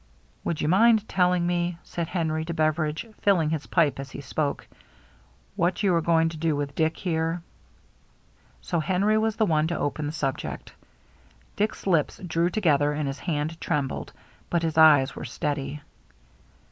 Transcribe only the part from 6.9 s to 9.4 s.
here?" So Henry was